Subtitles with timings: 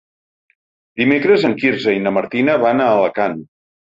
[1.01, 3.37] Dimecres en Quirze i na Martina van a Alacant.